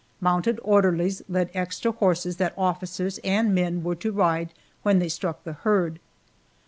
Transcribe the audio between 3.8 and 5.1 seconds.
were to ride when they